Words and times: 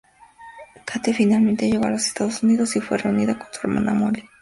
Kate 0.83 1.13
finalmente 1.13 1.69
llegó 1.69 1.85
a 1.85 1.91
los 1.91 2.07
Estados 2.07 2.41
Unidos 2.41 2.75
y 2.75 2.81
fue 2.81 2.97
reunida 2.97 3.37
con 3.37 3.49
su 3.53 3.67
hermana 3.67 3.93
Mollie. 3.93 4.27